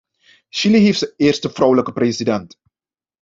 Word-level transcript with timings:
Chili 0.49 0.77
heeft 0.79 0.99
zijn 0.99 1.11
eerste 1.17 1.49
vrouwelijke 1.49 1.91
president. 1.93 2.59